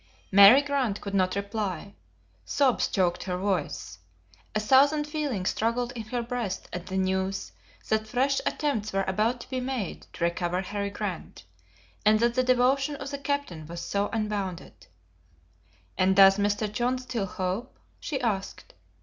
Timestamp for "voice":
3.37-3.99